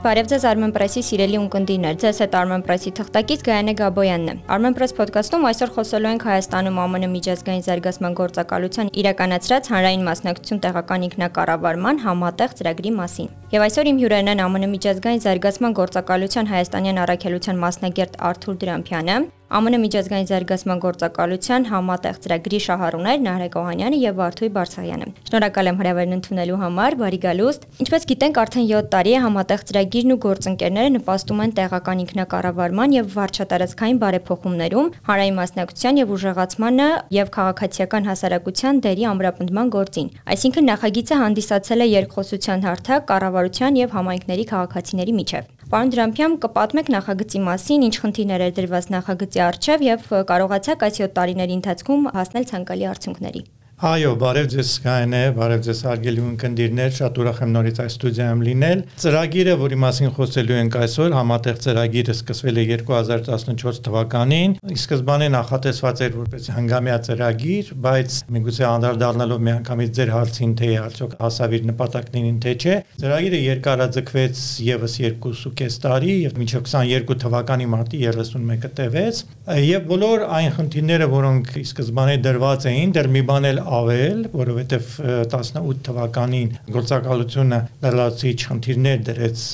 [0.00, 4.76] Բարև ձեզ Armen Press-ի սիրելի ունկնդիրներ։ Ձեզ հետ Armen Press-ի թղթակից Գայանե Գաբոյանն է։ Armen
[4.78, 12.00] Press podcast-ում այսօր խոսելու ենք Հայաստանում ԱՄՆ միջազգային զարգացման գործակալության իրականացրած հանրային մասնակցություն տեղական ինքնակառավարման
[12.06, 18.18] համատեղ ծրագրի մասին։ Եվ այսօր իմ հյուրերն են ԱՄՆ միջազգային զարգացման գործակալության հայաստանյան առաքելության մասնագետ
[18.30, 19.18] Արթուր Դրամփյանը,
[19.50, 26.14] ԱՄՆ միջազգային զարգացման գործակալության համատեղ ծրագրի շահառուներ Նահրեկ Օհանյանը եւ Վարդուի Բարսեղյանը։ Շնորհակալ եմ հրավերն
[26.16, 31.42] ընդունելու համար, բարի գալուստ։ Ինչպես գիտենք, արդեն 7 տարի է համատեղ ծրագիրն ու գործընկերները նպաստում
[31.42, 36.88] են տեղական ինքնակառավարման եւ վարչատարածքային բարեփոխումներում, հանրային մասնակցության եւ ուժեղացմանը
[37.18, 44.46] եւ քաղաքացիական հասարակության դերի ամրապնդման գործին։ Այսինքն նախագիծը հանդիսացել է երկխոսության հարթակ կառավարության եւ համայնքների
[44.54, 50.84] քաղաքացիների միջև։ Պարոն Դրամփյան, կպատմեք նախագծի մասին, ինչ խնդիրներ էր դրված նախագծի արչև եւ կարողացաք
[50.88, 53.42] այս 7 տարիների ընթացքում հասնել ցանկալի արդյունքների։
[53.80, 58.80] Այո, բարև ձեզ Սկայնե, բարև ձեզ հարգելի ունկնդիրներ, շատ ուրախ եմ նորից այս ստուդիայում լինել։
[59.00, 66.12] Ծրագիրը, որի մասին խոսելու ենք այսօր, համատեղ ծրագիրը սկսվել է 2014 թվականին։ սկզբանե նախատեսված էր
[66.20, 72.54] որպես հանգամյա ծրագիր, բայց միգուցե անդրադառնալով միանգամից ձեր հարցին, թե արդյոք հասավ իր նպատակներին թե
[72.60, 79.24] չէ, ծրագիրը երկարաձգվեց եւս 2.5 տարի եւ մինչեւ 22 թվականի մարտի 31-ը տևեց,
[79.70, 84.90] եւ բոլոր այն խնդիրները, որոնք ի սկզբանե դրված էին, դեռ մի բան էլ ավել, որովհետև
[85.30, 89.44] 18 թվականին գործակալությունը լրացիչ խնդիրներ դրեց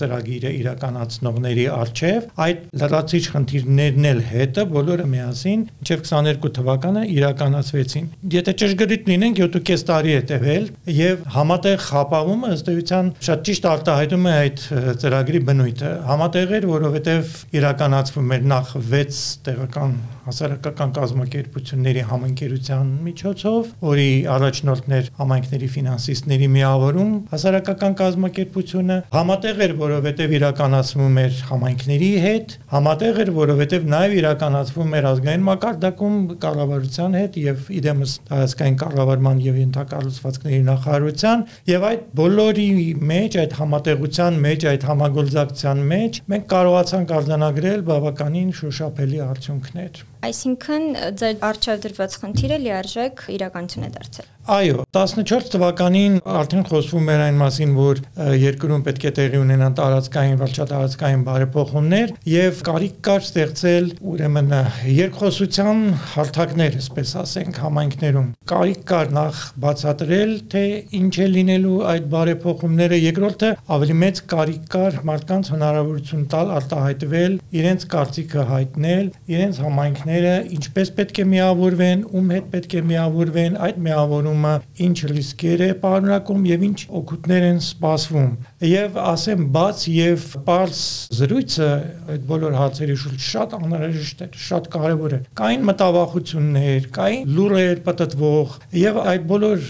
[0.00, 8.56] ծրագիրը իրականացնողների արչև, այդ լրացիչ խնդիրներն էլ հետը բոլորը միասին մինչև 22 թվականը իրականացվեցին։ Եթե
[8.62, 14.36] ճշգրիտ լինենք 7.5 տարի է տևել եւ համատեղ խապավումը ըստ էության շատ ճիշտ արտահայտում է
[14.36, 14.66] այդ
[15.04, 24.08] ծրագրի բնույթը։ Համատեղ էր, որովհետև իրականացվում էր նախ 6 տեղական հասարակական կազմակերպությունների համընկերության միջոցով, որի
[24.36, 33.30] առաջնորդներ համայնքների ֆինանսիստների միավորում հասարակական կազմակերպությունը համատեղ էր, որովհետև իրականացվում էր համայնքների հետ, համատեղ էր,
[33.36, 36.16] որովհետև նաև իրականացվում էր ազգային մակարդակում
[36.46, 42.68] կառավարության հետ եւ իդեմս ազգային կառավարման եւ ենթակառուցվածքների նախարարության եւ այդ բոլորի
[43.12, 50.86] մեջ, այդ համատեղության մեջ, այդ համագործակցության մեջ մենք կարողացանք արձանագրել բավականին շոշափելի արդյունքներ։ Այսինքն
[51.20, 57.38] ձեր արժև դրված խնդիրը լիարժեք իրականություն է դարձել։ Այո, 14 թվականին արդեն խոսվում էր այն
[57.40, 58.00] մասին, որ
[58.38, 64.52] երկրում պետք է տեղի ունենան տարածքային վարչատարածքային բարեփոխումներ եւ կարիք կար ստեղծել ուրեմն
[64.94, 70.62] երկխոսության հարթակներ, այսպես ասենք, համայնքներում։ Կարիք կար նախ բացատրել, թե
[71.00, 77.88] ինչ է լինելու այդ բարեփոխումները, երկրորդը ավելի մեծ կարիք կար մարդկանց հնարավորություն տալ արտահայտվել, իրենց
[77.96, 84.35] կարծիքը հայտնել, իրենց համայնքները ինչպես պետք է միավորվեն, ում հետ պետք է միավորվեն, այդ միավորում
[84.36, 88.32] որոնումը ինչ ռիսկեր է պարունակում եւ ինչ օգուտներ են սպասվում
[88.64, 90.78] եւ ասեմ բաց եւ པարս
[91.12, 91.66] զրույցը
[92.14, 98.54] այդ բոլոր հարցերի շուրջ շատ անհրաժեշտ է շատ կարեւոր է կային մտավախություններ կային լուրեր պատտվող
[98.80, 99.66] եւ այդ բոլոր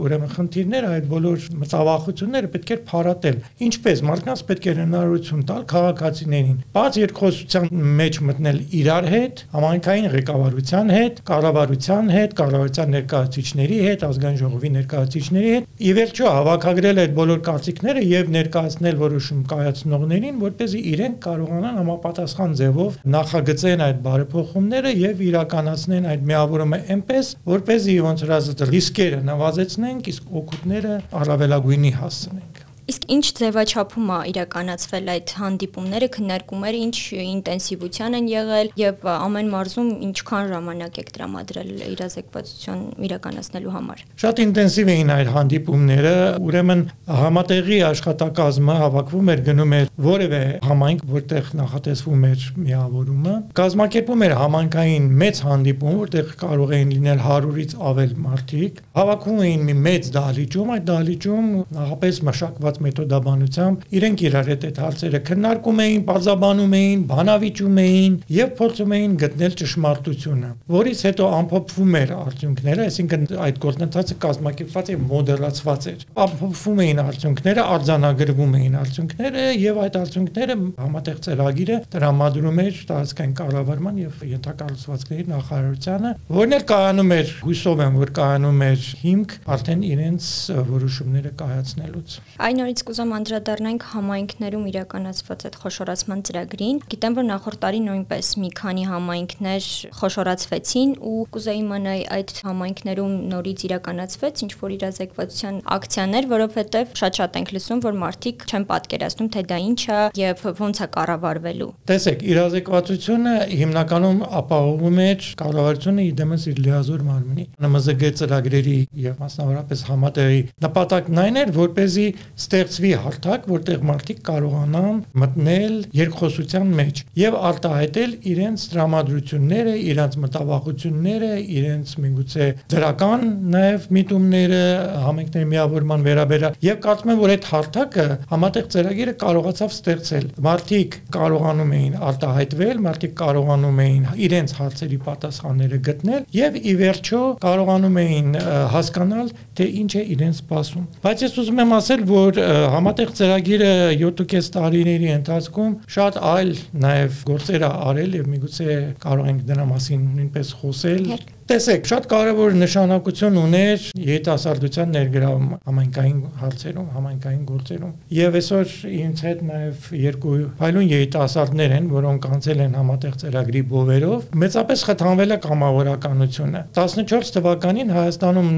[0.00, 6.58] ուրեմն խնդիրները այդ բոլոր մտավախությունները պետք է փարատել ինչպես մարդկանց պետք է հնարավորություն տալ քաղաքացիներին
[6.80, 7.68] բաց երկխոսության
[8.00, 15.50] մեջ մտնել իրար հետ համայնքային ղեկավարության հետ կառավարության հետ կառավարության ներկայացուցիչների հետ ազգային ժողովի ներկայացուցիչների
[15.50, 22.56] հետ ի վերջո հավաքագրել այդ բոլոր կարծիքները եւ ներկայացնել որոշում կայացնողներին, որպեսզի իրենք կարողանան համապատասխան
[22.60, 30.34] ձևով նախագծեն այդ բարեփոխումները եւ իրականացնեն այդ միավորումը այնպես, որպեսզի ոնց հրազդ ռիսկերը նվազեցնենք, իսկ
[30.40, 38.70] օգուտները առավելագույնի հասցնենք։ Իսկ ինչ ձևաչափում է իրականացվել այդ հանդիպումները, քննարկումները, ինչ ինտենսիվության են եղել
[38.80, 46.14] եւ ամեն մարզում ինչքան ժամանակ եք տրամադրել իրազեկվածություն իրականացնելու համար։ Շատ ինտենսիվ էին այդ հանդիպումները,
[46.50, 46.82] ուրեմն
[47.20, 55.08] համատեղի աշխատակազմը հավաքվում էր գնում էր որևէ համայնք, որտեղ նախատեսվում էր միավորումը, կազմակերպում էր համայնքային
[55.20, 60.86] մեծ հանդիպում, որտեղ կարող էին լինել 100-ից ավել մարդիկ, հավաքվում էին մի մեծ դահլիճում, այդ
[60.90, 61.50] դահլիճում
[61.80, 68.52] նախապես մշակված մեթոդաբանությամբ իրենք իրար հետ այդ հարցերը քննարկում էին, բազաբանում էին, բանավիճում էին եւ
[68.60, 75.88] փորձում էին գտնել ճշմարտությունը, որից հետո ամփոփվում էր արդյունքները, այսինքն այդ գործընթացը կազմակերպված եւ մոդելացված
[75.90, 83.34] էր։ Ամփոփվում էին արդյունքները, արձանագրվում էին արդյունքները եւ այդ արդյունքները համատեղ ծրագիրը տրամադրում էր տարածքային
[83.40, 89.84] կառավարման եւ ենթակառուցվածքների նախարարությանը, որն էլ կայանում էր, հույսով եմ, որ կայանում էր հիմք արդեն
[89.90, 90.28] իրենց
[90.70, 92.16] որոշումները կայացնելուց։
[92.46, 98.50] Այն նորից կուզեմ անդրադառնանք համայնքներում իրականացված այդ խոշորացման ծրագրին։ Գիտեմ, որ նախորդ տարի նույնպես մի
[98.60, 99.66] քանի համայնքներ
[99.98, 107.50] խոշորացվեցին ու կուզեի իմանալ այդ համայնքներում նորից իրականացվեց ինչ որ իրազեկվածության ակցիաներ, որովհետև շատ-շատ ենք
[107.58, 113.34] լսում, որ մարդիկ չեն պատկերացնում, թե դա ինչ է եւ ոնց է կառավարվելու։ Տեսեք, իրազեկվածությունը
[113.50, 121.40] հիմնականում ապահովում է կառավարությունը իդեմս իր լիազոր մարմնի ՆՄԶԳ ծրագրերի եւ մասնավորապես համատեղի նպատակն այն
[121.40, 122.06] էր, որպեսզի
[122.50, 131.30] ստեղծվի հարթակ, որտեղ մարդիկ կարողանան մտնել երկխոսության մեջ եւ արտահայտել իրենց դրամատրությունները, իրենց մտավախությունները,
[131.60, 133.22] իրենց միգուցե դրական
[133.54, 134.62] նաեւ միտումները
[135.04, 141.72] համենքների միավորման վերաբերյալ եւ կարծում եմ որ այդ հարթակը համատեղ ծրագիրը կարողացավ ստեղծել մարդիկ կարողանում
[141.78, 148.38] էին արտահայտվել մարդիկ կարողանում էին իրենց հարցերի պատասխանները գտնել եւ ի վերջո կարողանում էին
[148.74, 152.38] հասկանալ թե ինչ է իրենց սպասում բայց ես ուզում եմ ասել որ
[152.74, 156.54] համատեղ ծրագիրը 7.5 տարիների ընթացքում շատ այլ
[156.86, 161.04] նաեւ գործեր է արել եւ միգուցե կարող ենք դրա մասին նույնպես խոսել
[161.50, 169.40] Տեսեք, շատ կարևոր նշանակություն ուներ երիտասարդության ներգրավում համայնքային հարցերում, համայնքային գործերում։ Եւ այսօր ինձ հետ
[169.48, 176.62] նաեւ երկու հայլուն երիտասարդներ են, որոնք անցել են համատեղ ծրագրի բովերով։ Մեծապես խթանվել է կամավորականությունը։
[176.78, 178.52] 14 թվականին Հայաստանում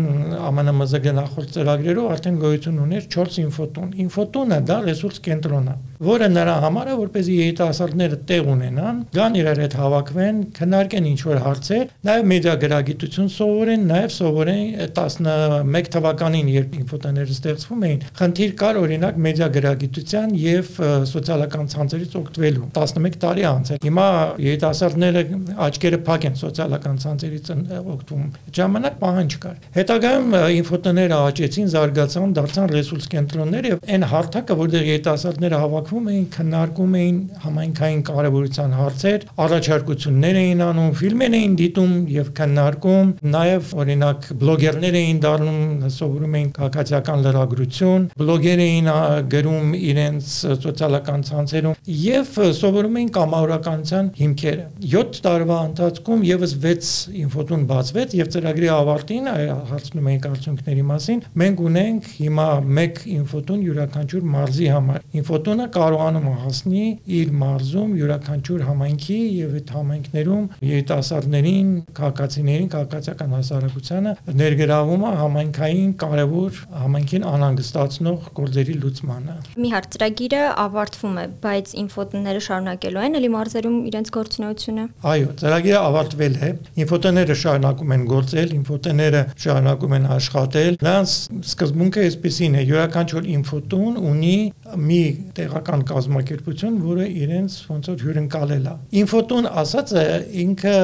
[0.53, 5.77] ԱՄՆ-ՄԶԳ նախորդ ծրագրերով արդեն գոյություն ուներ 4 ինֆոտուն։ Ինֆոտունը դա ռեսուրս կենտրոն է,
[6.13, 11.43] որը նրա համար է, որպեսզի երիտասարդները տեղ ունենան, գան իրար հետ հավաքվեն, քննարկեն ինչ որ
[11.47, 12.55] հարցեր, նաեւ մեդիա
[12.89, 14.63] գիտություն սովորեն, նաև սովորեն
[14.93, 20.71] 11 թվականին, երբ ինֆոտաները ստեղծվում էին, խնդիր կար օրինակ մեդիա գրագիտության եւ
[21.13, 24.07] սոցիալական ցանցերից օգտվելու։ 11 տարի անց Հիմա
[24.43, 25.23] երիտասարդները
[25.67, 27.51] աչքերը փակ են սոցիալական ցանցերից
[27.93, 28.25] օգտվում։
[28.59, 35.61] Ժամանակ պահանջ կար։ Հետագայում ինֆոտաները աճեցին, զարգացան, դարձան ռեսուրս կենտրոններ եւ այն հարթակը, որտեղ երիտասարդները
[35.63, 42.72] հավաքվում էին, քննարկում էին համայնքային կարևորության հարցեր, առաջարկություններ էին անում, ֆիլմեր էին դիտում եւ քննարկում
[42.73, 48.89] քննարկում, նաև օրինակ բլոգերներ էին դառնում, սովորում էին քաղաքացիական լրագրություն, բլոգեր էին
[49.33, 50.31] գրում իրենց
[50.63, 52.33] սոցիալական ցանցերում եւ
[52.63, 56.93] սովորում էին կամավորականության հիմքերը։ 7 տարվա ընթացքում եւս 6
[57.23, 59.31] ինֆոտուն բացվեց եւ ծրագրի ավարտին
[59.73, 62.49] հարցնում էին արդյունքների մասին։ Մենք ունենք հիմա
[62.83, 66.85] 1 ինֆոտուն յուրաքանչյուր մարզի համար։ Ինֆոտունը կարողանում է հասնի
[67.23, 76.59] իր մարզում յուրաքանչյուր համայնքի եւ այդ համայնքներում երիտասարդներին, քաղաքացիներին համայնքային քաղաքացիական հասարակությանը ներգրավումը համայնքային կարևոր
[76.83, 83.79] համայնքին անհանգստացնող գործերի լուծմանը։ Մի հարց ծրագիրը ավարտվում է, բայց ինֆոտները շարունակելու են, ելի մարզերում
[83.93, 86.51] իրենց գործունեությունը։ Այո, ծրագիրը ավարտվել է։
[86.83, 91.17] Ինֆոտները շարունակում են գործել, ինֆոտները շարունակում են աշխատել։ Նրանց
[91.53, 94.37] սկզբունքը այսպեսին է՝ յուրաքանչյուր ինֆոտուն ունի
[94.83, 95.03] մի
[95.37, 100.05] տեղական կազմակերպություն, որը իրենց ոնց որ հյուրընկալել է։ Ինֆոտուն ասածը
[100.43, 100.77] ինքը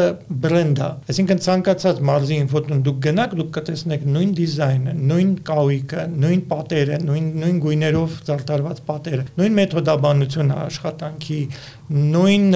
[0.45, 6.43] բրենդ է, այսինքն ցանկացած մարզի ինֆոտուն դուք գնաք, դուք կտեսնեք նույն դիզայնը, նույն կահույքը, նույն
[6.53, 11.41] պատերը, նույն նույն գույներով զարդարված պատերը, նույն մեթոդաբանությունը աշխատանքի,
[11.89, 12.47] նույն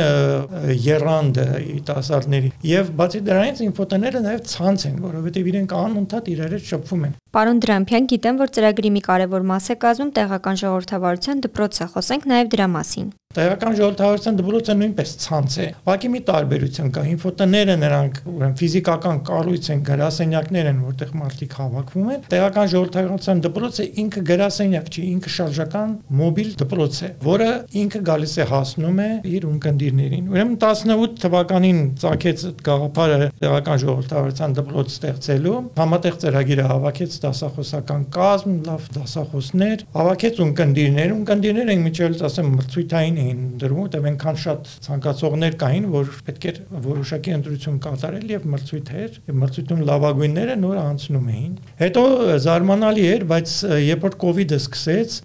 [0.82, 1.46] երանդը
[1.88, 7.16] տասարների եւ բացի դրանից ինֆոտները նաեւ ցանց են, որովհետեւ իրենք անընդհատ իրար հետ շփվում են։
[7.32, 12.52] Պարոն Դրամփյան, գիտեմ, որ ծրագրի մի կարևոր մաս է կազմում տեղական ժողովրդավարության դպրոցը, խոսենք նաև
[12.52, 18.56] դրա մասին։ Տեղական ժողովրդավարության դպրոցը նույնպես ցանց է։ Ուղղակի մի տարբերություն կա։ Ինֆոտները նրանք ուրեմն
[18.60, 25.04] ֆիզիկական կառույց են, գրասենյակներ են, որտեղ մարդիկ հավաքվում են։ Տեղական ժողովրդավարության դպրոցը ինքը գրասենյակ չի,
[25.16, 27.48] ինքը շարժական մոբիլ դպրոց է, որը
[27.82, 34.92] ինքը գալիս է հասնում է իր ունկնդիրներին։ Ուրեմն 18 թվականին ցակեց գաղափարը տեղական ժողովրդավարության դպրոց
[34.92, 43.42] ստեղծելու, համատեղ ծրագիրը հավաքեց դասախոսական կազմ, լավ դասախոսներ, հավաքեց ունկնդիրներ, ունկնդիրները միջելից ասեմ մրցույթային էին
[43.62, 49.18] դրվում, որտեղ այնքան շատ ցանկացողներ կային, որ պետք էր որոշակի ընտրություն կատարել եւ մրցույթ էր,
[49.32, 51.52] եւ մրցույթում լավագույնները նոր անցնում էին։
[51.82, 52.02] Հետո
[52.46, 55.16] զարմանալի էր, բայց երբ որ կ ូវ իդը սկսեց,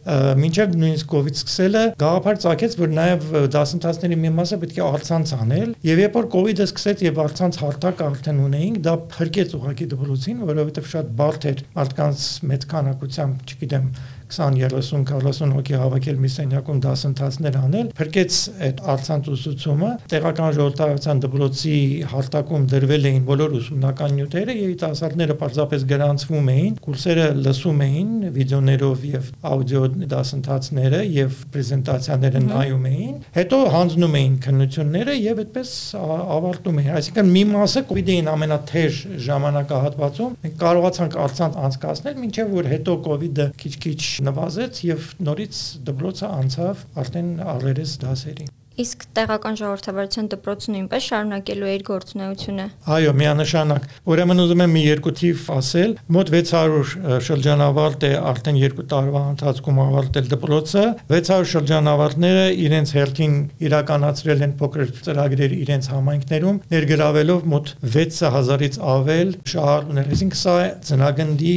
[0.41, 3.27] մինչև նույնիսկ կ ូវ իդ սկսելը գաղափար ցակեց, որ նաեւ
[3.87, 7.19] դասընթացների մի մասը պետք է արցանց անել, եւ երբ որ կ ូវ իդը սկսեց եւ
[7.23, 13.47] արցանց հարթակ արդեն ունեինք, դա փրկեց ուղակի դպրոցին, որովհետեւ շատ բարդ էր մարդկանց մեծ քանակությամբ,
[13.47, 13.87] չգիտեմ,
[14.27, 21.21] 20, 30, 40 հոգի հավաքել մի սենյակում դասընթացներ անել, փրկեց այդ արցանց ուսուցումը, տեղական ժողովրդավարության
[21.23, 21.77] դպրոցի
[22.11, 29.31] հարտակում դրվել էին բոլոր ուսումնական նյութերը, երիտասարդները պարզապես գրանցվում էին, կուրսերը լսում էին վիդեոներով եւ
[29.47, 35.71] աուդիո դասընթացները եւ պրեզենտացիաները նայում էին, հետո հանձնում էին քննությունները եւ այդպես
[36.37, 42.97] ավարտում էին։ Այսինքն մի մասը COVID-ին ամենաթեժ ժամանակահատվածում մենք կարողացանք արցանց անցկացնել, ինչեւ որ հետո
[43.07, 45.59] COVID-ը քիչ-քիչ նվազեց եւ նորից
[45.89, 48.47] դպրոցը անցավ արդեն առերես դասերի։
[48.77, 54.83] Իսկ տեղական ժողովրդավարության դպրոցը նույնպես շարունակելու է իր գործունեությունը։ Այո, միանշանակ։ Ուրեմն ուզում եմ մի
[54.85, 62.45] երկու թիվ ասել։ Մոտ 600 շրջանավարտ է արդեն 2 տարվա ընթացքում ավարտել դպրոցը։ 600 շրջանավարտները
[62.67, 63.33] իրենց հերթին
[63.65, 70.55] իրականացրել են փոքր ծրագրեր իրենց համայնքներում, ներգրավելով մոտ 6000-ից ավել շահառուներ։ Այսինքն սա
[70.85, 71.49] ծնագնդի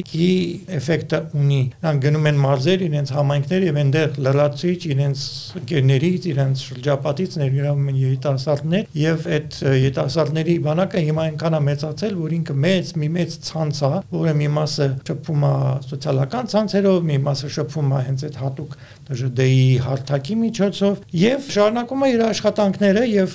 [0.81, 5.25] էֆեկտը ունի։ Նրանք գնում են մարզեր իրենց համայնքներ եւ այնտեղ լրացուցիչ իրենց
[5.61, 12.17] ընկերներից, իրենց շրջապատից պատից ներգրավում են երիտասարդներ եւ այդ երիտասարդների բանակը հիմա այնքան է մեծացել,
[12.21, 15.55] որ ինքը մեծ մի մեծ ցանց է, որը մի մասը շփվում է
[15.91, 18.77] սոցիալական ցանցերով, մի մասը շփվում է հենց այդ հատուկ
[19.11, 23.33] ԺԴ-ի հարթակի միջոցով եւ շարունակում է իր աշխատանքները եւ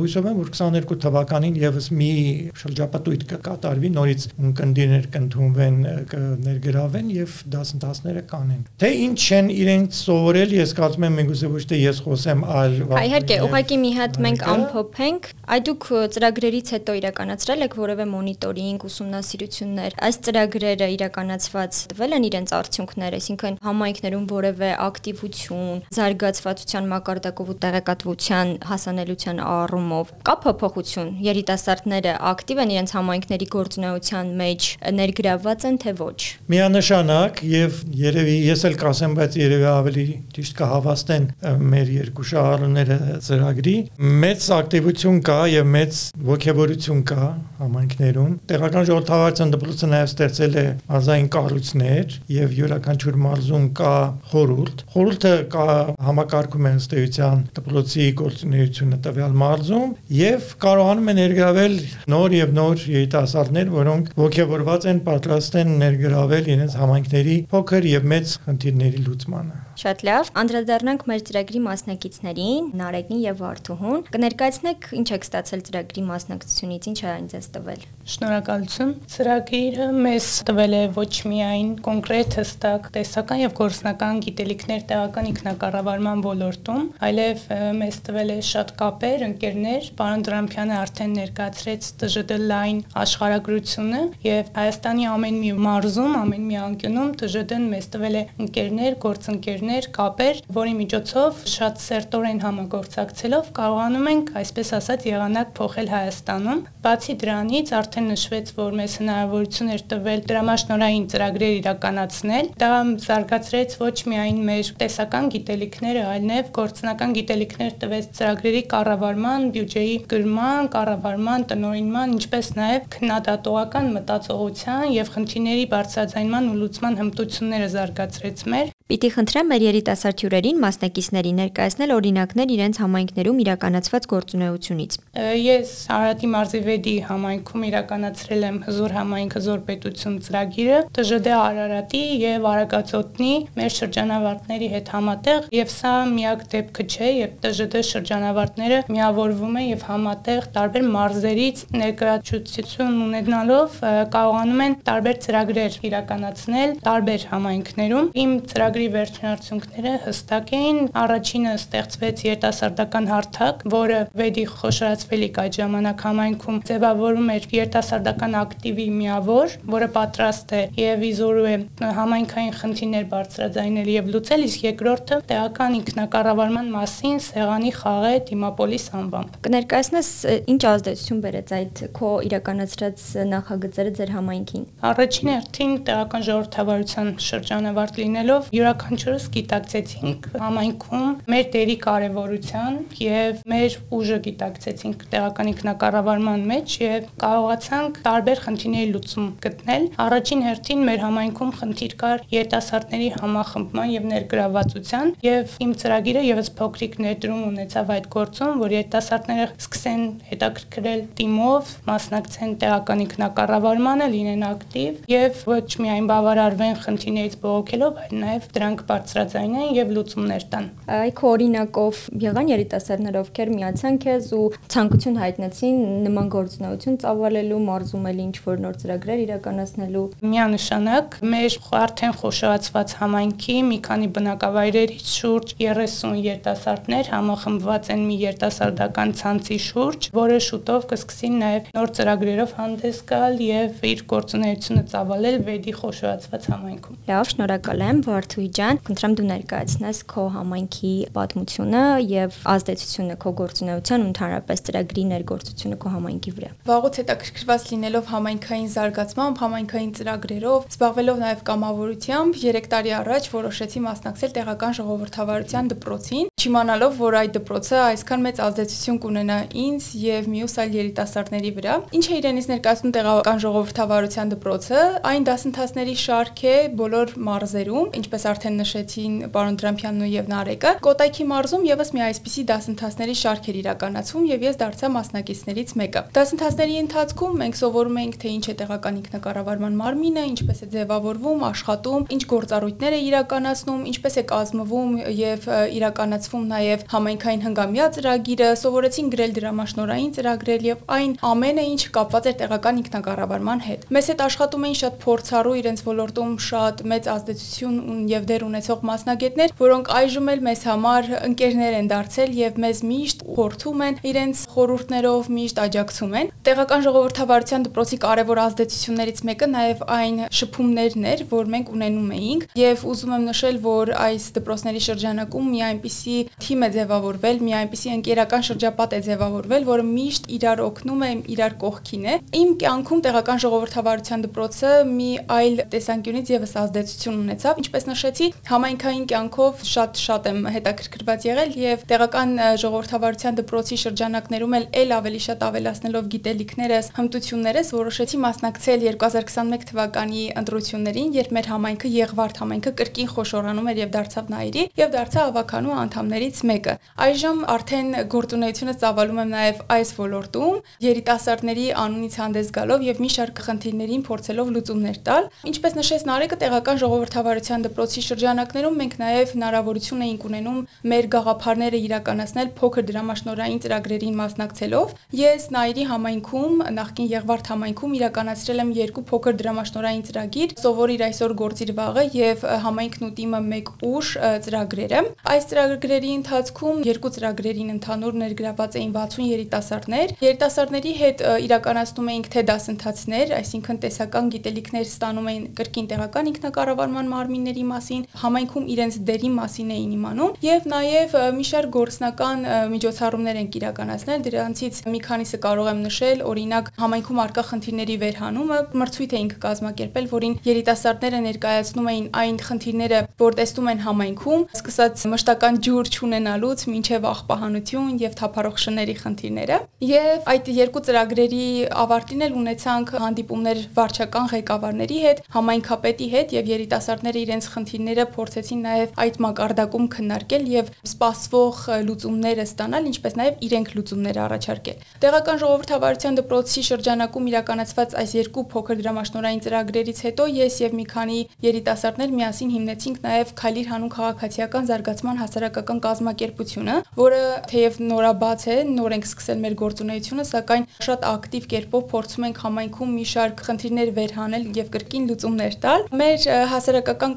[0.00, 2.12] հույսով եմ որ 22 թվականին եւս մի
[2.60, 5.76] շրջապատույտ կկատարվի նորից ունկնդիրներ կընդունվեն
[6.14, 11.80] կներգրավեն եւ դասընթացները կանեն թե ինչ են իրենք սովորել ես կարծում եմ միգուցե ոչ թե
[11.84, 12.78] ես խոսեմ այլ
[13.10, 19.96] Իհարկե, ուղղակի մի հատ մենք ամփոփենք, այ դուք ծրագրերից հետո իրականացրել եք որևէ մոնիտորինգ, ուսումնասիրություններ։
[20.06, 28.54] Այս ծրագրերը իրականացված տվել են իրենց արդյունքներ, այսինքն համայնքներում որևէ ակտիվություն, զարգացվածության մակարդակով ու տեղեկատվության
[28.70, 36.20] հասանելիության առումով կա փոփոխություն։ Երիտասարդները ակտիվ են իրենց համայնքների գործունեության մեջ, ներգրավված են թե ոչ։
[36.54, 40.06] Միանշանակ եւ երևի ես էլ կասեմ, բայց երևի ավելի
[40.38, 41.28] ճիշտ կհավաստեն
[41.74, 43.74] մեր երկու շահառուները ծրագրի
[44.22, 47.26] մեծ ակտիվություն կա եւ մեծ ողջավորություն կա
[47.60, 53.94] համայնքներում։ Տեղական ժողովրդավարության դպրոցը նաեւ ստեղծել է մարզային կառույցներ եւ յուրաքանչյուր մարզում կա
[54.32, 55.66] խորհուրդ։ Խորհուրդը կա
[56.10, 61.78] համակարգում է ըստ էության դպրոցի գործունեությունը տվյալ մարզում եւ կարողանում է ներգրավել
[62.16, 68.38] նոր եւ նոր երիտասարդներ, որոնք ողջավորված են պատրաստ են ներգրավել իրենց համայնքների փոքր եւ մեծ
[68.46, 75.62] խնդիրների լուծմանը։ Շատ լավ։ Անդրադառնանք մեր ծրագրի մասնակիցներին, Նարեկին եւ Վարդուհուն։ Կներկայացնեք ինչ եք ստացել
[75.70, 82.88] ծրագրի մասնակցությունից, ինչ է ձեզ տվել։ Շնորհակալություն։ Ծրագիրը մեզ տվել է ոչ միայն կոնկրետ հստակ
[82.96, 87.44] տեսական եւ գործնական գիտելիքներ տեղական ինքնակառավարման ոլորտում, այլև
[87.80, 95.08] մեզ տվել է շատ կապեր, ընկերներ։ Պարոն Դրամփյանը արդեն ներկայացրեց ՏԺԴ լայն աշխարհագրությունը եւ Հայաստանի
[95.14, 100.72] ամեն մի մարզում, ամեն մի անկյունում ՏԺԴ-ն մեզ տվել է ընկերներ, գործընկերներ ընկերներ, կապեր, որի
[100.78, 108.52] միջոցով շատ սերտորեն համագործակցելով կարողանում ենք, այսպես ասած, եղանակ փոխել Հայաստանում։ Բացի դրանից արդեն նշվեց,
[108.56, 112.70] որ մեզ հնարավորություն էր տվել դրամաշնորային ծրագրեր իրականացնել։ Դա
[113.04, 120.72] զարգացրեց ոչ միայն մեր տեսական գիտելիքները, այլ նաև գործնական գիտելիքներ տվեց ծրագրերի կառավարման, բյուջեի գրման,
[120.72, 129.08] կառավարման, տնօրինման, ինչպես նաև քննադատողական մտածողության եւ խնդիրների բարձրաձայնման ու լուծման հմտությունները զարգացրեց մեր Պիտի
[129.14, 134.96] խնդրեմ մեր երիտասարդ հյուրերին մասնակիցների ներկայացնել օրինակներ իրենց համայնքներում իրականացված գործունեությունից։
[135.40, 143.30] Ես Արարատի մարզիվեդի համայնքում իրականացրել եմ հզոր համայնք հզոր պետություն ծրագիրը ՏԺԴ Արարատի եւ Արագածոտնի
[143.60, 149.86] մեր շրջանավարտների հետ համատեղ եւ սա միակ դեպքը չէ, երբ ՏԺԴ շրջանավարտները միավորվում են եւ
[149.86, 153.78] համատեղ տարբեր մարզերից ներկայացություն ունենալով
[154.18, 162.20] կարողանում են տարբեր ծրագրեր իրականացնել տարբեր համայնքներում։ Իմ ծրագրի ծրագրի վերջնարդյունքները հստակ էին։ Առաջինը ստեղծվեց
[162.24, 170.54] երիտասարդական հարթակ, որը վեդի խոշորացվելիք այդ ժամանակ համայնքում ձևավորում էր երիտասարդական ակտիվի միավոր, որը պատրաստ
[170.56, 171.56] է եւ իզորու է
[172.00, 180.08] համայնքային խնդիրներ բարձրաձայնել եւ լուծել, իսկ երկրորդը տեղական ինքնակառավարման մասին սեղանի խաղը դիմապոլիս անվամբ։ Կներկայացնես
[180.54, 188.50] ինչ ազդեցություն բերեց այդ քո իրականացրած նախագծերը ձեր համայնքին։ Առաջին հերթին տեղական ժողովրդավարության շրջանավարտ լինելով
[188.54, 197.08] յուրա յուրաքանչյուրս գիտակցեցինք համայնքում մեր դերի կարևորության եւ մեր ուժը գիտակցեցինք տեղական ինքնակառավարման մեջ եւ
[197.22, 205.12] կարողացանք տարբեր խնդիրների լուծում գտնել։ Առաջին հերթին մեր համայնքում խնդիր կար երիտասարդների համախմբման եւ ներգրավվածության
[205.26, 212.54] եւ իմ ծրագիրը եւս փոքրիկ ներդրում ունեցավ այդ գործում, որ երիտասարդները սկսեն հետաքրքրել թիմով, մասնակցեն
[212.62, 219.92] տեղական ինքնակառավարմանը, լինեն ակտիվ եւ ոչ միայն բավարարվեն խնդիրներից բողոքելով, այլ նաեւ դրանք բարձրաձայնեն եւ
[219.96, 220.66] լուծումներ տան։
[221.00, 228.08] Այ քո օրինակով եղան երիտասարդներ, ովքեր միացան քեզ ու ցանկություն հայտնեցին նման գործունեություն ծավալելու, մարզում
[228.10, 235.54] էլ ինչ որ նոր ծրագրեր իրականացնելու։ Միանշանակ մեր արդեն խոշորացված համայնքի մի քանի բնակավայրերից շուրջ
[235.60, 243.00] 30 երիտասարդներ համախմբված են մի երիտասարդական ցանցի շուրջ, որը շուտով կսկսին նաև նոր ծրագրերով հանդես
[243.10, 249.14] գալ եւ իր գործունեությունը ծավալել վեդի խոշորացված համայնքում։ Լավ, շնորհակալ եմ Վարդու Թույ ջան, խնդրեմ
[249.18, 256.32] դու ներկայացնես քո համայնքի պատմությունը եւ ազդեցությունը քո գործունեության ու ընդհանրապես ծրագրի ներգործությունը քո համայնքի
[256.38, 263.84] վրա։ Վաղուց հետաքրքրված լինելով համայնքային զարգացմամբ, համայնքային ծրագրերով, զբաղվելով նաեւ կամավորությամբ 3 տարի առաջ որոշեցի
[263.90, 270.54] մասնակցել տեղական ժողովրդավարության դպրոցին, չիմանալով, որ այդ դպրոցը այսքան մեծ ազդեցություն կունենա ինձ եւ մյուս
[270.64, 274.80] այլ երիտասարդների վրա։ Ինչ է իրենից ներկայացնում տեղական ժողովրդավարության դպրոցը,
[275.10, 281.24] այն դասընթացների շարք է բոլոր մարզերում, ինչպես արդեն նշեցին պարոն Դրամփյանն ու եւ Նարեկը։ Կոտայքի
[281.30, 287.34] մարզում եւս մի այսպիսի դասընթացների շարք էր իրականացվում եւ ես դարձա մասնակիցներից մեկը։ Դասընթացների ընթացքում
[287.40, 292.96] մենք սովորում էինք թե ինչ է տեղական ինքնակառավարման մարմինը, ինչպես է ձևավորվում, աշխատում, ինչ գործառույթներ
[292.96, 295.48] է իրականացնում, ինչպես է կազմվում եւ
[295.80, 302.36] իրականացվում նաեւ համայնքային հնգամյա ծրագիրը, սովորեցին գրել դրամաշնորային ծրագրեր եւ այն ամենը, ինչ կապված էր
[302.40, 307.76] տեղական ինքնակառավարման հետ։ Մեզ հետ աշխատում էին շատ փորձառու իրենց ոլորտում շատ մեծ ազդեցություն
[308.10, 313.24] եւ դեր ունեցող մասնագետներ, որոնք այժմ էլ մեզ համար ընկերներ են դարձել եւ մեզ միշտ
[313.40, 320.20] խորթում են իրենց խորհուրդներով միշտ աջակցում են։ Տեղական ժողովրդավարության դպրոցի կարևոր ազդեցություններից մեկը նաեւ այն
[320.40, 325.60] շփումներն էր, որ մենք ունենում էինք եւ ուզում եմ նշել, որ այս դպրոցների շրջանակում մի
[325.70, 331.10] այնպիսի թիմ է ձևավորվել, մի այնպիսի ընկերական շրջապատ է ձևավորվել, որը միշտ իրար օգնում է,
[331.34, 337.88] իրար կողքին է։ Իմ կյանքում տեղական ժողովրդավարության դպրոցը մի այլ տեսանկյունից եւս ազդեցություն ունեցավ, ինչպես
[338.10, 342.30] նշեցի, համայնքային կյանքով շատ-շատ եմ հետաքրքրված եղել եւ տեղական
[342.62, 351.12] ժողովրդավարության դպրոցի շրջանակներում էլ ել ավելի շատ ավելացնելով գիտելիքներս, հմտություններս որոշեցի մասնակցել 2021 թվականի ընտրություններին,
[351.20, 356.42] երբ մեր համայնքը Եղվարդ համայնքը կրկին խոշորանում էր եւ դարձավ Նաիրի եւ դարձա ավականու անդամներից
[356.50, 356.74] մեկը։
[357.06, 363.42] Այժմ արդեն գործունեությունը ծավալում եմ նաեւ այս ոլորտում, երիտասարդների անունից հանդես գալով եւ մի շարք
[363.50, 370.24] խնդիրներին փորձելով լուծումներ տալ։ Ինչպես նշեց Նարեկը, տեղական ժողովրդավարության դպրոցի շրջանակներում մենք նաեւ հնարավորություն էինք
[370.30, 370.58] ունենում
[370.90, 378.70] մեր գաղափարները իրականացնել փոքր դրամաշնորային ծրագրերին մասնակցելով։ Ես Նաիրի համայնքում, նախկին Եղվարդ համայնքում իրականացրել եմ
[378.80, 384.08] երկու փոքր դրամաշնորային ծրագիր՝ Սովորիր այսօր գործիր վաղը եւ համայնքն ու տիմը մեկ ուշ
[384.46, 392.30] ծրագրերը։ Այս ծրագրերի ընթացքում երկու ծրագրերին ընդհանուր ներգրաված էին 60 երիտասարդներ։ Երիտասարդների հետ իրականացնում էինք
[392.34, 399.30] թե դասընթացներ, այսինքն տեսական գիտելիքներ ստանում էին կրկին տեղական ինքնակառավարման մարմինների մասին, համայնքում իրենց դերի
[399.34, 405.70] մասին էին իմանում եւ նաեւ մի շարք գործնական միջոցառումներ են իրականացնել, դրանցից մի քանիսը կարող
[405.70, 412.38] եմ նշել, օրինակ համայնքում արկա խնդիրների վերհանումը, մրցույթ էինք կազմակերպել, որին երիտասարդները ներկայացնում էին այն
[412.46, 419.58] խնդիրները, որ տեսնում են համայնքում, սկսած մշտական ջուր չունենալուց մինչև աղբահանություն եւ թափառող շների խնդիրները։
[419.90, 421.44] Եվ այդ երկու ծրագրերի
[421.80, 427.79] ավարտին էլ ունեցանք հանդիպումներ վարչական ղեկավարների հետ, համայնքապետի հետ եւ երիտասարդները իրենց խնդիրները
[428.14, 435.40] փորձեցին նաեւ այդ մակարդակում քննարկել եւ սպասվող լուծումները ստանալ, ինչպես նաեւ իրենք լուծումներ առաջարկել։ Տեղական
[435.40, 442.14] ժողովրդավարության դպրոցի շրջանակում իրականացված այս երկու փոքր դրամաշնորային ծրագրերից հետո ես եւ մի քանի երիտասարդներ
[442.20, 449.08] միասին հիմնեցինք նաեւ Քալիր հանուն քաղաքացիական զարգացման հասարակական կազմակերպությունը, որը թեև նորաբաց է, նոր ենք
[449.10, 454.70] սկսել մեր գործունեությունը, սակայն շատ ակտիվ կերպով փորձում ենք համայնքում մի շարք խնդիրներ վերհանել եւ
[454.76, 457.16] կրկին լուծումներ տալ։ Մեր հասարակական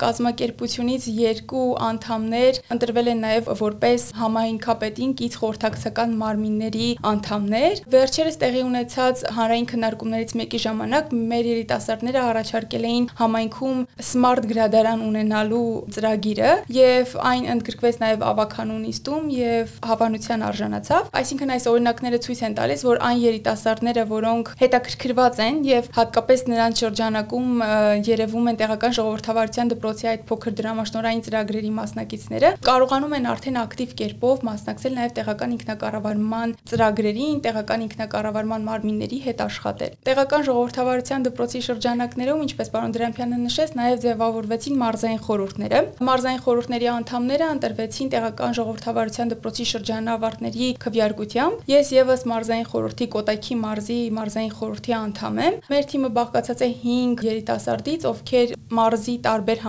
[0.54, 9.24] կազմակերպությունից երկու անդամներ ընտրվել են նաեւ որպես համայնքապետին կից խորհրդակցական մարմինների անդամներ։ Վերջերս տեղի ունեցած
[9.38, 13.80] հանրային քննարկումներից մեկի ժամանակ մեր երիտասարդները առաջարկել էին համայնքում
[14.14, 21.68] smart գրադարան ունենալու ծրագիրը եւ այն ընդգրկվեց նաև ավականու նիստում եւ հավանության արժանացավ։ Այսինքն այս
[21.74, 27.64] օրինակները ցույց են տալիս, որ այն երիտասարդները, որոնք հետաքրքրված են եւ հատկապես նրանց շրջանակում
[28.14, 34.44] երևում են տեղական ժողովրդավարության դպրոցի այդ փոքր դրամաշնորային ծրագրերի մասնակիցները, կարողանում են արդեն ակտիվ կերպով
[34.48, 42.72] մասնակցել նաև տեղական ինքնակառավարման ծրագրերին, տեղական ինքնակառավարման մարմինների հետ աշխատել։ Տեղական ժողովրդավարության դպրոցի շրջանակներում, ինչպես
[42.74, 50.70] պարոն Դրամփյանը նշեց, նաև ձևավորվեցին մարզային խորհուրդները։ Մարզային խորհուրդների անդամները ընտրվեցին տեղական ժողովրդավարության դպրոցի շրջանավարտների
[50.84, 56.70] քվեարկությամբ։ Ես եւս մարզային խորհրդի Կոտայքի մարզի մարզային խորհրդի անդամ եմ։ Մեր թիմը բաղկացած է
[56.84, 59.64] 5 երիտասարդից, ովքեր մարզի տարբեր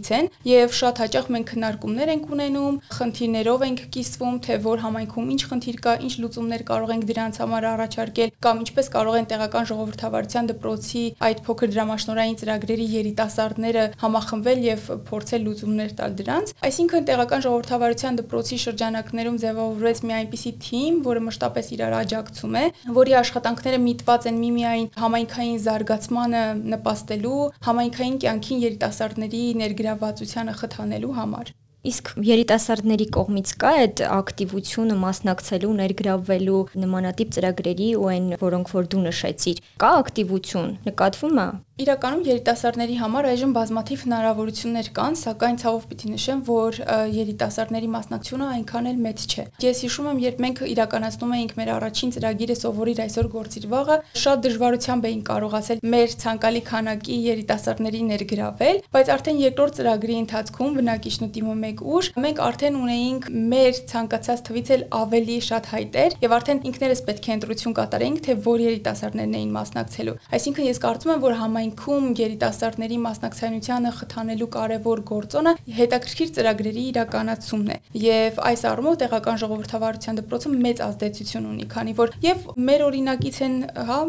[0.00, 5.30] համայնքներից են եւ շատ հաճախ մենք քննարկումներ ենք ունենում, խնդիրներով ենք կիսվում, թե որ համայնքում
[5.30, 9.64] ինչ խնդիր կա, ինչ լուծումներ կարող ենք դրանց համար առաջարկել կամ ինչպես կարող են տեղական
[9.70, 17.44] ժողովրդավարության դպրոցի այդ փոքր դրամաշնորային ծրագրերի երիտասարդները համախմբվել եւ փորձել լուծումներ տալ դրանց։ Այսինքն տեղական
[17.44, 22.64] ժողովրդավարության դպրոցի շրջանակներում ձևավորվեց մի այնպիսի թիմ, որը մշտապես իրար աջակցում է,
[23.00, 29.42] որի աշխատանքները միտված են միմիայն համայնքային զարգացմանը նպաստելու, համայնքային կյանքին երիտասարդների
[29.90, 31.48] ներգրավվածությանը խթանելու համար։
[31.80, 39.02] Իսկ երիտասարդների կողմից կա այդ ակտիվությունը մասնակցելու, ներգրավվելու նմանատիպ ծրագրերի ու այն, որոնք որ դու
[39.06, 41.48] նշեցիր։ Կա ակտիվություն, նկատվում է։
[41.80, 46.80] Իրականում երիտասարդների համար այժմ բազմաթիվ հնարավորություններ կան, սակայն ցավով պիտի նշեմ, որ
[47.16, 52.12] երիտասարդների մասնակցությունը այնքան էլ մեծ չէ։ Ես հիշում եմ, երբ մենք իրականացնում էինք մեր առաջին
[52.20, 59.12] ծրագիրը սովորիր այսօր գործիր վաղը, շատ դժվարությամբ էինք կարողացել մեր ցանկալի քանակի երիտասարդների ներգրավել, բայց
[59.16, 64.74] արդեն երկրորդ ծրագրի ընթացքում բնակիչն ու թիմը մեկ ուժ մենք արդեն ունեինք մեր ցանկացած թվից
[64.74, 69.54] էլ ավելի շատ հայտեր եւ արդեն ինքներս պետք է ընտրություն կատարեինք, թե որ երիտասարդներն էին
[69.60, 76.84] մասնակցելու։ Այսինքն ես կարծում եմ, որ համայն համայնքում երիտասարդների մասնակցայնությանը խթանելու կարևոր գործոնը հետաքրքիր ծրագրերի
[76.90, 82.84] իրականացումն է։ Եվ այս առումով տեղական ժողովրդավարության դպրոցը մեծ ազդեցություն ունի, քանի որ եւ մեր
[82.86, 83.56] օրինակից են,
[83.90, 84.00] հա,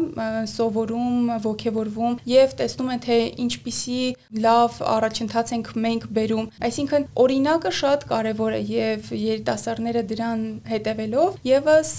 [0.52, 4.00] սովորում, ողջևորվում եւ տեսնում են թե ինչպիսի
[4.42, 7.06] լավ առաջընթաց ենք մենք բերում։ Այսինքն
[7.52, 11.90] օրինակը շատ կարևոր է եւ երիտասարդները դրան հետևելով եւս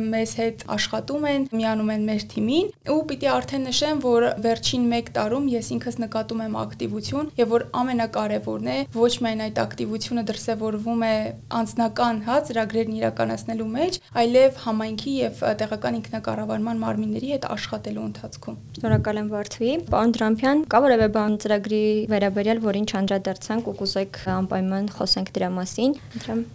[0.00, 5.10] մեզ հետ աշխատում են, միանում են մեր թիմին ու պիտի արդեն նշեմ, որ վերջին 1
[5.18, 11.04] տարում ես ինքս նկատում եմ ակտիվություն եւ որ ամենակարևորն է ոչ միայն այդ ակտիվությունը դրսեւորվում
[11.04, 11.14] է
[11.60, 19.20] անձնական հա ծրագրերն իրականացնելու մեջ, այլև համայնքի եւ տեղական ինքնակառավարման մարմինների հետ աշխատելու ընթացքում։ Շնորհակալ
[19.20, 25.30] եմ Վարդուի։ Պարոն Տրամփյան, կա որևէ բան ծրագրի վերաբերյալ, որին չանդրադարձանք ու կուզեք անպայման խոսենք
[25.34, 25.94] դրա մասին։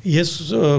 [0.10, 0.32] Ես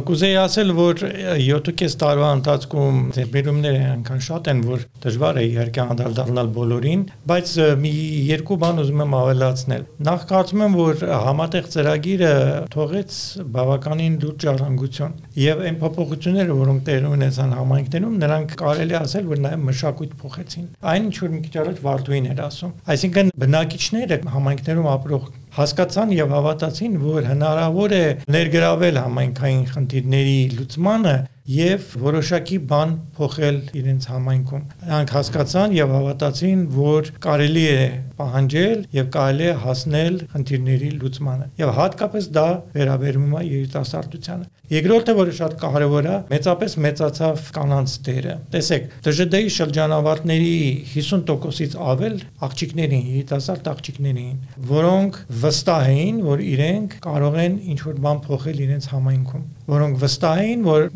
[0.09, 1.03] կուզեի ասել, որ
[1.41, 7.93] 7.5 տարվա ընթացքում ձերբերումները այնքան շատ են, որ դժվար է իհարկե անդրադառնալ բոլորին, բայց մի
[8.31, 12.33] երկու բան ուզում եմ ավելացնել։ Նախ կարծում եմ, որ համատեղ ծրագիրը
[12.75, 13.19] թողեց
[13.57, 19.65] բավականին լուրջ ժառանգություն եւ այն փոփոխությունները, որոնք տեղ ունեցան համայնքներում, նրանք կարելի ասել, որ նաեւ
[19.71, 25.31] մշակույթ փոխեցին։ Այն ինչ որ մի քիչ առաջ Վարդուին էր ասում։ Այսինքն բնակիչները համայնքներում ապրող
[25.57, 31.15] հասկացան եւ հավատացին, որ հնարավոր է ներգրավել համայնքային խնդիրների լուծմանը
[31.51, 37.81] եւ որոշակի բան փոխել իրենց համայնքում։ Նրանք հասկացան եւ հավատացին, որ կարելի է
[38.21, 45.33] պահանջել եւ կարելի է հասնել խնդիրների լուծմանը։ Եվ հատկապես դա վերաբերում է երիտասարդությանը։ Երկրորդը, որը
[45.35, 50.53] շատ կարևոր է, մեծապես մեծացավ կանանց դերը։ Տեսեք, ՏԺԴ-ի շրջանավարտների
[50.93, 54.39] 50%-ից ավել աղջիկներ էին, երիտասարդ աղջիկներ էին,
[54.71, 60.65] որոնք վստահ էին, որ իրենք կարող են ինչ-որ բան փոխել իրենց համայնքում որոնք վստահ էին,
[60.67, 60.87] որ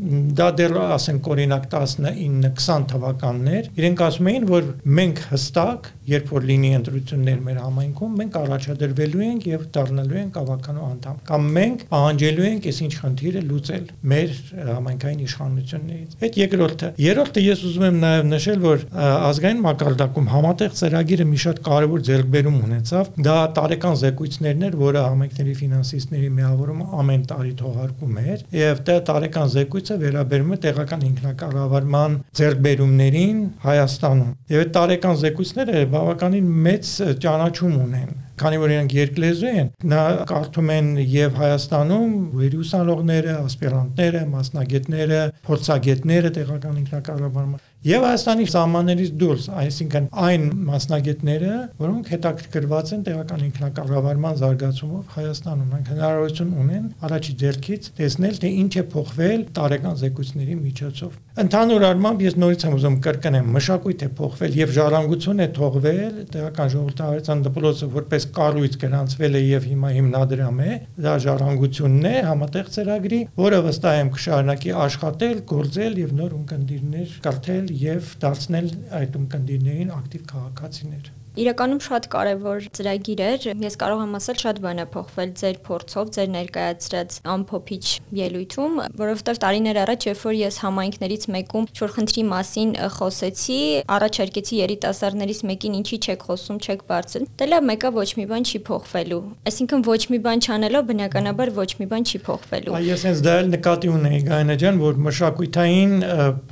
[0.40, 6.70] դա դեռ ասենք օրինակ 19-20 թվականներ, իրենք ասում էին, որ մենք հստակ երբ որ լինի
[6.78, 12.68] ընտրություններ մեր համայնքում, մենք առաջադրվելու ենք եւ դառնալու ենք ավականու անդամ։ Կամ մենք պահանջելու ենք
[12.68, 14.34] այս ինչ խնդիրը լուծել մեր
[14.68, 18.84] համայնքային իշխանություններից։ Այդ երկրորդը։ Երրորդը ես ուզում եմ նաեւ նշել, որ
[19.24, 25.54] ազգային մակարդակում համատեղ ծրագիրը մի շատ կարևոր ձեռքբերում ունեցավ։ Դա տարեկան զեկույցներն էր, որը համայնքների
[25.64, 33.40] ֆինանսիստների միավորումը ամեն տարի թողարկում էր եւ դա տարեկան զեկույցը վերաբերում է տեղական ինքնակառավարման ձեռքբերումներին
[33.64, 36.92] Հայաստանում։ Եվ այդ տարեկան զեկույցները բավականին մեծ
[37.24, 45.20] ճանաչում ունեն քանի որ իրենք երկլեզու են, նա կարդում են եւ Հայաստանում վիրուսանողները, ասպիրանտները, մասնագետները,
[45.46, 54.38] փորձագետները տեղական ինքնակառավարման եւ Հայաստանի սահմաններից դուրս, այսինքն այն մասնագետները, որոնք հետաքրքրված են տեղական ինքնակառավարման
[54.40, 61.20] զարգացումով Հայաստանում, նրանք հնարավորություն ունեն առաջի ձեռքից տեսնել, թե ինչ է փոխվել տարեկան զեկույցների միջոցով։
[61.44, 66.68] Ընդհանուր առմամբ ես նորից եմ ուզում կրկնեմ, մշակույթ է փոխվել եւ ժառանգություն է թողվել տեղական
[66.74, 73.20] ժողովրդավարության դպրոցը որպես կառույց գրանցվել է եւ հիմա հիմնադրամ է, դա ժառանգությունն է համատեղ ծրագրի,
[73.42, 80.24] որը վստահ եմ կշարունակի աշխատել, գործել եւ նոր ունկնդիրներ կրթել եւ դարձնել այդ ունկնդիրներին ակտիվ
[80.30, 85.56] քաղաքացիներ։ Իրականում շատ կարևոր ծրագիր էր։ Ես կարող եմ ասել շատ բան է փոխվել ձեր
[85.66, 92.24] փորձով, ձեր ներկայացրած ամփոփիչ ելույթում, որովհետև տարիներ առաջ, երբ որ ես համայնքներից մեկում շուր խնդրի
[92.30, 93.58] մասին խոսեցի,
[93.98, 98.62] առաջարկեցի երիտասարդներից մեկին ինչի չեք խոսում, չեք բարձր։ Դե լավ, մեկը ոչ մի բան չի
[98.70, 99.20] փոխվելու։
[99.50, 103.34] Այսինքն ոչ մի բան չանելով բնականաբար ոչ մի բան չի փոխվելու։ Այ ես հենց դա
[103.42, 105.94] էլ նկատի ունեի Գայանա ջան, որ մշակութային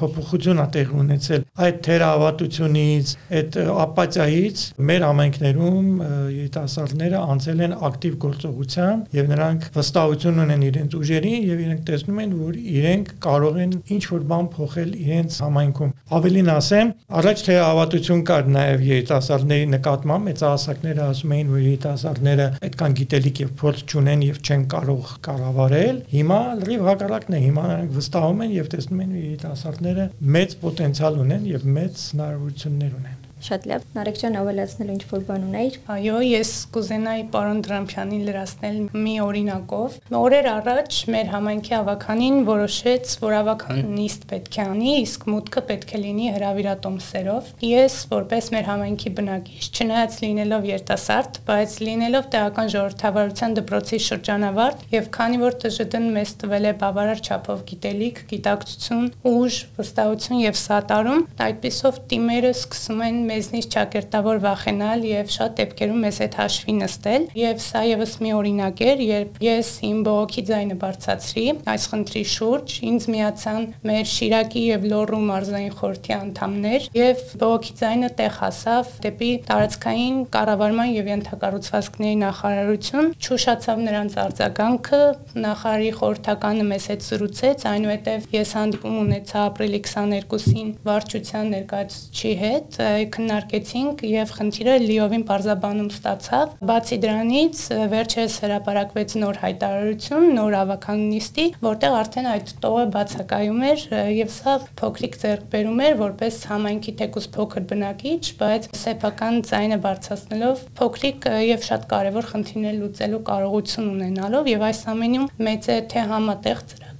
[0.03, 5.89] փոփոխություն ա տեղ ունեցել այդ թերահավատությունից, այդ ապաթիայից մեր համայնքներում
[6.33, 12.35] երիտասարդները անցել են ակտիվ գործողության եւ նրանք վստահություն ունեն իրենց ուժերին եւ իրենք տեսնում են,
[12.43, 18.23] որ իրենք կարող են ինչ որ բան փոխել իրենց համայնքում։ Ավելին ասեմ, առաջ թե հավատություն
[18.33, 24.41] կար նաեւ երիտասարդների նկատմամբ, մեծահասակները ասում էին, որ երիտասարդները այդքան գիտելիք եւ փորձ չունեն եւ
[24.43, 29.27] չեն կարող կառավարել։ Հիմա լրիվ հակառակն է, հիմա նրանք վստահում են եւ տեսնում են, որ
[29.33, 30.09] երիտասարդները
[30.39, 35.47] մեծ պոտենցիալ ունեն եւ մեծ հնարավորություններ ունեն։ Շատ լավ։ Նարեկ ջան, ավելացնելու ինչ որ բան
[35.49, 43.15] ունեիր։ Այո, ես կուզենայի պարոն Դրամփյանին լրացնել մի օրինակով։ Օրեր առաջ մեր համայնքի ավականին որոշեց,
[43.23, 49.13] որ ավականիստ պետք է անի, իսկ մուտքը պետք է լինի հրավիրատոմսերով։ Ես, որպես մեր համայնքի
[49.19, 56.33] բնակիչ, չնայած լինելով երիտասարդ, բայց լինելով տեղական ժողովրդավարության դպրոցի շրջանավարտ եւ քանի որ ՏԺԴ-ն մեզ
[56.43, 63.69] տվել է բավարար չափով գիտելիք, գիտակցություն, ուժ, վստահություն եւ սատարում, այդպիսով թիմերը սկսում են մեզնից
[63.73, 69.03] ճակերտավոր վախենալ եւ շատ դեպքերում մեզ հետ հաշվի նստել եւ սա եւս մի օրինակ էր
[69.07, 75.21] երբ ես իմ բողոքի ձայնը բարձացրի այս խնդրի շուրջ ինձ միացան մեր Շիրակի եւ Լոռու
[75.29, 83.83] մարզային խորհրդի անդամներ եւ բողոքի ձայնը տեղ հասավ դեպի տարածքային կառավարման եւ ենթակառուցվածքների նախարարություն ճուշացավ
[83.87, 85.03] նրանց արձագանքը
[85.47, 92.81] նախարարի խորհրդականը մեզ հետ զրուցեց այնուհետև ես հանդիպում ունեցա ապրիլի 22-ին վարչության ներկայացուցիչի հետ
[93.23, 97.61] քննարկեցինք եւ խնդիրը լիովին բարձաբանում ստացավ։ Բացի դրանից
[97.93, 103.85] վերջերս հրապարակվեց նոր հայտարարություն, նոր ավականնիստի, որտեղ արդեն այդ տողը բացակայում էր
[104.19, 111.29] եւ սա փոքրիկ ձեռքբերում էր որպես համայնքի թեկուս փոքր բնակիչ, բայց սեփական ձայնը բարձրացնելով փոքրիկ
[111.53, 116.92] եւ շատ կարեւոր խնդիրներ լուծելու կարողություն ունենալով եւ այս ամենում մեծ է թե համատեղ ծրագրի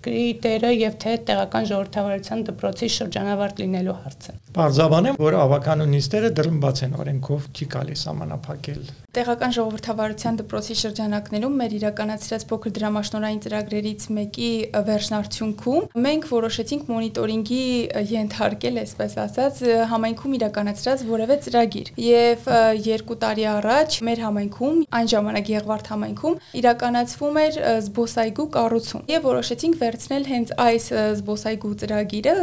[0.43, 7.49] դերը եւ թե տեղական ժողովրդավարության դպրոցի շրջանավարտ լինելու հարցը։ Բարձաբանեմ, որ ավականունիստերը դրմբաց են օրենքով
[7.53, 14.49] չի գալիս համանապակել տեղական ժողովրդավարության դպրոցի շրջանակներում մեր իրականացրած փոքր դրամաշնորային ծրագրերից մեկի
[14.89, 17.61] վերջնարդյունքում մենք որոշեցինք մոնիտորինգի
[18.13, 19.61] ենթարկել, այսպես ասած,
[19.93, 22.49] համայնքում իրականացրած որևէ ծրագիր։ Եվ
[22.89, 29.79] երկու տարի առաջ մեր համայնքում, այն ժամանակ Եղվարդ համայնքում իրականացվում էր զբոսայգու կառուցում։ Եվ որոշեցինք
[29.93, 30.85] վերցնել հենց այս
[31.19, 32.35] զբոսայգու ծրագիրը,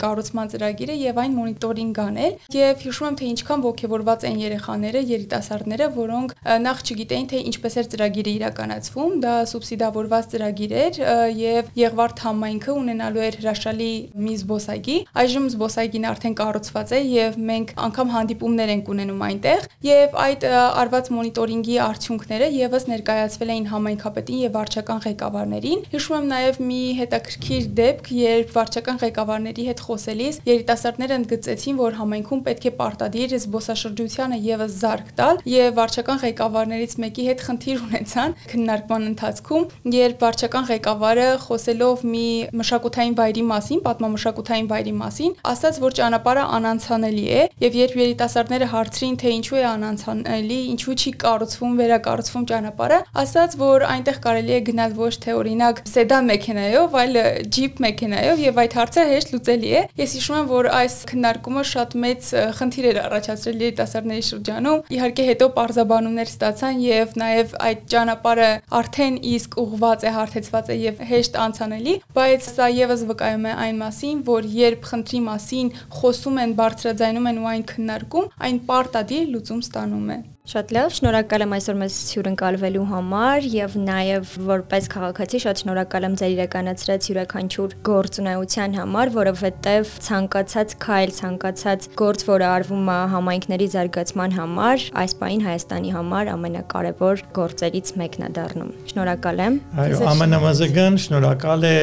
[0.00, 5.88] կառուցման ծրագիրը եւ այն մոնիտորինգ անել։ Եվ հիշում եմ, թե ինչքան ողջավորված են երեխաները, երիտասարդները,
[5.98, 11.00] որոնք նախ չգիտեին թե ինչպես էր ծրագիրը իրականացվում, դա սուբսիդավորված ծրագիր էր
[11.44, 13.90] եւ Եղվարդ համայնքը ունենալու էր հրաշալի
[14.24, 20.18] մի զբոսայգի։ Այժմ զբոսայգին արդեն կառուցված է եւ մենք անգամ հանդիպումներ ենք ունենում այնտեղ եւ
[20.24, 26.80] այդ արված մոնիտորինգի արդյունքները եւս ներկայացվել էին համայնքապետին եւ վարչական ղեկավարներին։ Հիշում եմ նաեւ մի
[27.00, 34.38] հետաքրքիր դեպք, երբ վարչական ղեկավարների հետ խոսելիս երիտասարդները ընդգծեցին, որ համայնքում պետք է պարտադիր զբոսաշրջությանը
[34.44, 41.28] եւս զարգ տալ եւ վարչական ղեկավարներից մեկի հետ խնդիր ունեցան քննարկման ընթացքում, երբ վարչական ղեկավարը
[41.44, 42.26] խոսելով մի
[42.60, 49.16] մշակութային վայրի մասին, պատմամշակութային վայրի մասին, ասաց, որ ճանապարհը անանցանելի է, եւ երբ երիտասարդները հարցրին,
[49.24, 54.96] թե ինչու է անանցանելի, ինչու չի կառուցվում, վերակառուցվում ճանապարհը, ասաց, որ այնտեղ կարելի է գնալ
[54.98, 57.20] ոչ թե օրինակ սեդան մեքենայով, այլ
[57.54, 61.98] ջիփ մեքենայով եւ այդ հարցը հեշտ լուծելի է։ Ես հիշում եմ, որ այս քննարկումը շատ
[62.04, 68.48] մեծ խնդիր էր առաջացրել երիտասարդների շրջանում։ Իհարկե հետո պարզաբան բանումներ ստացան եւ նաեւ այդ ճանապարհը
[68.78, 73.80] արդեն իսկ ուղված է, հարթեցված է եւ հեշտ անցանելի, բայց սա եւս վկայում է այն
[73.84, 79.66] մասին, որ երբ խնդրի մասին խոսում են, բարձրաձայնում են ու այն քննարկում, այն պարտադիր լուծում
[79.68, 85.62] ստանում է։ Շատ լավ, շնորհակալ եմ այսօր մեզ հյուրընկալվելու համար եւ նաեւ որպես քաղաքացի շատ
[85.62, 92.98] շնորհակալ եմ ձեր իրականացրած յուրաքանչյուր գործունեության համար, որովհետեւ ցանկացած քայլ, ցանկացած գործ, որը արվում է
[93.16, 100.06] համայնքների զարգացման համար, այս պայն Հայաստանի համար ամենակարևոր գործերից մեկն է դառնում։ Շնորհակալ եմ։ Այո,
[100.12, 101.76] ամենամազգան շնորհակալ է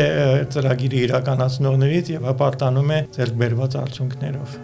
[0.54, 4.60] ծրագիրի իրականացնողներից եւ հպարտանում է ձեր բերված արդյունքներով։